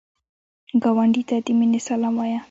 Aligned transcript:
ګاونډي 0.83 1.23
ته 1.29 1.35
د 1.45 1.47
مینې 1.59 1.79
سلام 1.87 2.13
وایه 2.17 2.39